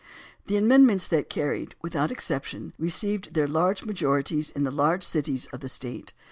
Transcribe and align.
The 0.47 0.57
amendments 0.57 1.05
that 1.09 1.29
carried, 1.29 1.75
without 1.83 2.09
exception, 2.09 2.73
received 2.79 3.35
their 3.35 3.47
large 3.47 3.83
majorities 3.85 4.49
in 4.49 4.63
the 4.63 4.71
large 4.71 5.03
cities 5.03 5.45
of 5.53 5.59
the 5.59 5.69
State. 5.69 6.15